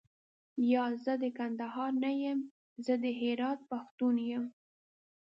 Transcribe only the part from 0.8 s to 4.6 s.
زه د کندهار نه یم زه د هرات پښتون یم.